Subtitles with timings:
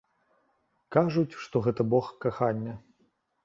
[0.95, 2.73] Кажуць, што гэта бог кахання.